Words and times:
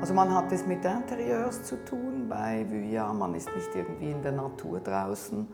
Also 0.00 0.14
man 0.14 0.32
hat 0.32 0.52
es 0.52 0.64
mit 0.64 0.84
Interieurs 0.84 1.64
zu 1.64 1.84
tun 1.84 2.28
bei 2.28 2.64
Vuja, 2.70 3.12
man 3.12 3.34
ist 3.34 3.48
nicht 3.54 3.74
irgendwie 3.74 4.12
in 4.12 4.22
der 4.22 4.30
Natur 4.30 4.78
draußen. 4.78 5.48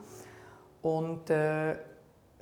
Und 0.83 1.31
äh, 1.31 1.77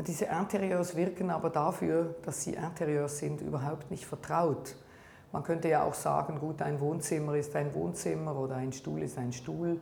diese 0.05 0.25
Interieurs 0.25 0.96
wirken 0.96 1.30
aber 1.30 1.48
dafür, 1.48 2.16
dass 2.25 2.43
sie 2.43 2.55
Interieurs 2.55 3.19
sind, 3.19 3.41
überhaupt 3.41 3.88
nicht 3.93 4.05
vertraut. 4.05 4.75
Man 5.30 5.45
könnte 5.45 5.69
ja 5.69 5.84
auch 5.84 5.95
sagen, 5.95 6.41
gut, 6.41 6.61
ein 6.61 6.80
Wohnzimmer 6.80 7.37
ist 7.37 7.55
ein 7.55 7.73
Wohnzimmer 7.73 8.37
oder 8.37 8.57
ein 8.57 8.73
Stuhl 8.73 9.03
ist 9.03 9.16
ein 9.16 9.32
Stuhl. 9.32 9.80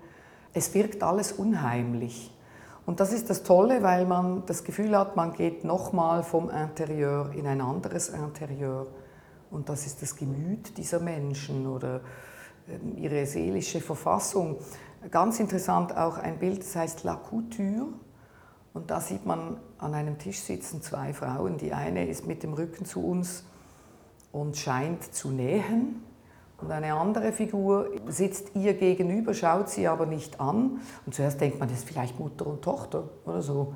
Es 0.53 0.75
wirkt 0.75 1.03
alles 1.03 1.33
unheimlich. 1.33 2.37
Und 2.85 3.01
das 3.01 3.15
ist 3.15 3.31
das 3.31 3.45
Tolle, 3.45 3.83
weil 3.83 4.05
man 4.05 4.45
das 4.45 4.63
Gefühl 4.65 4.97
hat, 4.97 5.17
man 5.17 5.33
geht 5.33 5.65
nochmal 5.65 6.23
vom 6.23 6.51
Interieur 6.51 7.31
in 7.35 7.47
ein 7.47 7.63
anderes 7.63 8.11
Interieur. 8.11 8.89
Und 9.51 9.69
das 9.69 9.87
ist 9.87 10.03
das 10.03 10.17
Gemüt 10.17 10.77
dieser 10.77 11.01
Menschen 11.01 11.67
oder 11.67 12.01
ähm, 12.69 12.97
ihre 12.97 13.27
seelische 13.27 13.81
Verfassung. 13.81 14.59
Ganz 15.11 15.41
interessant 15.41 15.97
auch 15.97 16.19
ein 16.19 16.39
Bild, 16.39 16.61
das 16.61 16.77
heißt 16.77 17.05
La 17.05 17.17
Couture. 17.17 17.87
Und 18.73 18.91
da 18.91 19.01
sieht 19.01 19.27
man 19.27 19.57
an 19.79 19.95
einem 19.95 20.19
Tisch 20.19 20.39
sitzen 20.39 20.83
zwei 20.83 21.13
Frauen. 21.13 21.59
Die 21.59 21.73
eine 21.73 22.07
ist 22.07 22.27
mit 22.27 22.43
dem 22.43 22.53
Rücken 22.53 22.85
zu 22.85 23.05
uns 23.05 23.45
und 24.31 24.57
scheint 24.57 25.13
zu 25.15 25.31
nähen. 25.31 26.05
Und 26.59 26.71
eine 26.71 26.95
andere 26.95 27.33
Figur 27.33 27.89
sitzt 28.07 28.55
ihr 28.55 28.75
gegenüber, 28.75 29.33
schaut 29.33 29.71
sie 29.71 29.89
aber 29.89 30.07
nicht 30.07 30.41
an. 30.41 30.81
Und 31.07 31.15
zuerst 31.15 31.41
denkt 31.41 31.59
man, 31.59 31.69
das 31.69 31.79
ist 31.79 31.89
vielleicht 31.89 32.21
Mutter 32.21 32.47
und 32.47 32.63
Tochter 32.63 33.09
oder 33.25 33.43
so. 33.43 33.75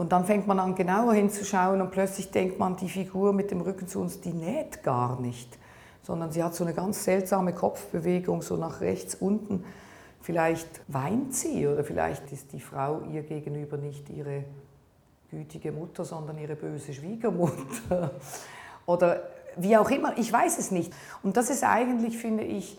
Und 0.00 0.12
dann 0.12 0.24
fängt 0.24 0.46
man 0.46 0.58
an, 0.58 0.74
genauer 0.74 1.12
hinzuschauen 1.12 1.82
und 1.82 1.90
plötzlich 1.90 2.30
denkt 2.30 2.58
man, 2.58 2.74
die 2.74 2.88
Figur 2.88 3.34
mit 3.34 3.50
dem 3.50 3.60
Rücken 3.60 3.86
zu 3.86 4.00
uns, 4.00 4.18
die 4.18 4.32
näht 4.32 4.82
gar 4.82 5.20
nicht, 5.20 5.58
sondern 6.02 6.32
sie 6.32 6.42
hat 6.42 6.54
so 6.54 6.64
eine 6.64 6.72
ganz 6.72 7.04
seltsame 7.04 7.52
Kopfbewegung, 7.52 8.40
so 8.40 8.56
nach 8.56 8.80
rechts 8.80 9.14
unten. 9.14 9.62
Vielleicht 10.22 10.80
weint 10.88 11.34
sie 11.34 11.68
oder 11.68 11.84
vielleicht 11.84 12.32
ist 12.32 12.50
die 12.54 12.60
Frau 12.60 13.02
ihr 13.12 13.24
gegenüber 13.24 13.76
nicht 13.76 14.08
ihre 14.08 14.44
gütige 15.30 15.70
Mutter, 15.70 16.06
sondern 16.06 16.38
ihre 16.38 16.56
böse 16.56 16.94
Schwiegermutter. 16.94 18.12
Oder 18.86 19.22
wie 19.56 19.76
auch 19.76 19.90
immer, 19.90 20.16
ich 20.16 20.32
weiß 20.32 20.58
es 20.58 20.70
nicht. 20.70 20.94
Und 21.22 21.36
das 21.36 21.50
ist 21.50 21.62
eigentlich, 21.62 22.16
finde 22.16 22.44
ich, 22.44 22.78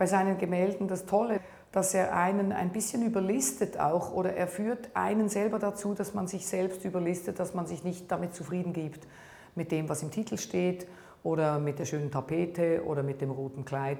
bei 0.00 0.06
seinen 0.06 0.38
Gemälden 0.38 0.88
das 0.88 1.04
Tolle, 1.04 1.40
dass 1.72 1.92
er 1.92 2.16
einen 2.16 2.52
ein 2.52 2.72
bisschen 2.72 3.04
überlistet 3.04 3.78
auch 3.78 4.14
oder 4.14 4.32
er 4.32 4.48
führt 4.48 4.88
einen 4.94 5.28
selber 5.28 5.58
dazu, 5.58 5.92
dass 5.92 6.14
man 6.14 6.26
sich 6.26 6.46
selbst 6.46 6.86
überlistet, 6.86 7.38
dass 7.38 7.52
man 7.52 7.66
sich 7.66 7.84
nicht 7.84 8.10
damit 8.10 8.34
zufrieden 8.34 8.72
gibt 8.72 9.06
mit 9.54 9.70
dem, 9.70 9.90
was 9.90 10.02
im 10.02 10.10
Titel 10.10 10.38
steht 10.38 10.86
oder 11.22 11.58
mit 11.58 11.78
der 11.78 11.84
schönen 11.84 12.10
Tapete 12.10 12.82
oder 12.86 13.02
mit 13.02 13.20
dem 13.20 13.30
roten 13.30 13.66
Kleid. 13.66 13.98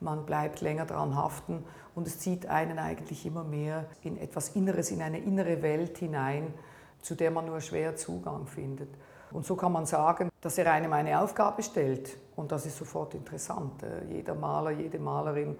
Man 0.00 0.26
bleibt 0.26 0.60
länger 0.60 0.84
dran 0.84 1.16
haften 1.16 1.64
und 1.94 2.06
es 2.06 2.18
zieht 2.18 2.44
einen 2.44 2.78
eigentlich 2.78 3.24
immer 3.24 3.42
mehr 3.42 3.86
in 4.02 4.18
etwas 4.18 4.50
Inneres, 4.50 4.90
in 4.90 5.00
eine 5.00 5.18
innere 5.18 5.62
Welt 5.62 5.96
hinein, 5.96 6.52
zu 7.00 7.14
der 7.14 7.30
man 7.30 7.46
nur 7.46 7.62
schwer 7.62 7.96
Zugang 7.96 8.46
findet. 8.46 8.90
Und 9.32 9.44
so 9.44 9.56
kann 9.56 9.72
man 9.72 9.86
sagen, 9.86 10.30
dass 10.40 10.58
er 10.58 10.72
einem 10.72 10.92
eine 10.92 11.20
Aufgabe 11.20 11.62
stellt 11.62 12.16
und 12.36 12.52
das 12.52 12.66
ist 12.66 12.78
sofort 12.78 13.14
interessant. 13.14 13.82
Äh, 13.82 14.14
jeder 14.14 14.34
Maler, 14.34 14.70
jede 14.70 14.98
Malerin, 14.98 15.56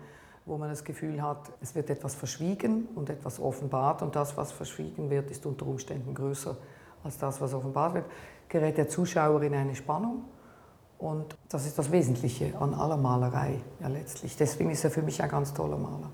wo 0.46 0.56
man 0.56 0.70
das 0.70 0.82
Gefühl 0.84 1.20
hat, 1.22 1.50
es 1.60 1.74
wird 1.74 1.90
etwas 1.90 2.14
verschwiegen 2.14 2.88
und 2.94 3.10
etwas 3.10 3.38
offenbart 3.40 4.02
und 4.02 4.16
das, 4.16 4.36
was 4.36 4.52
verschwiegen 4.52 5.10
wird, 5.10 5.30
ist 5.30 5.44
unter 5.44 5.66
Umständen 5.66 6.14
größer 6.14 6.56
als 7.04 7.18
das, 7.18 7.40
was 7.40 7.52
offenbart 7.52 7.94
wird, 7.94 8.06
gerät 8.48 8.78
der 8.78 8.88
Zuschauer 8.88 9.42
in 9.42 9.54
eine 9.54 9.74
Spannung 9.74 10.24
und 10.98 11.36
das 11.48 11.66
ist 11.66 11.78
das 11.78 11.92
Wesentliche 11.92 12.54
an 12.58 12.74
aller 12.74 12.96
Malerei 12.96 13.60
ja 13.80 13.88
letztlich. 13.88 14.36
Deswegen 14.36 14.70
ist 14.70 14.84
er 14.84 14.90
für 14.90 15.02
mich 15.02 15.22
ein 15.22 15.28
ganz 15.28 15.52
toller 15.52 15.76
Maler. 15.76 16.10